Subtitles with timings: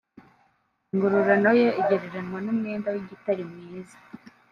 [0.91, 3.97] Ingororano ye igereranywa n'umwenda w'igitare mwiza